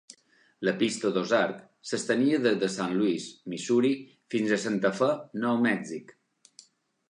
[0.67, 3.93] La pista d'Ozark s'estenia des de Sant Louis, Missouri,
[4.35, 5.13] fins a Santa Fe,
[5.47, 6.19] Nou Mèxic.